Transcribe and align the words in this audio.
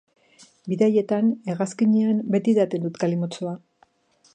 Bidaietan, 0.71 1.29
hegazkinean, 1.53 2.25
beti 2.37 2.57
edaten 2.59 2.87
dut 2.89 3.01
kalimotxoa. 3.05 3.57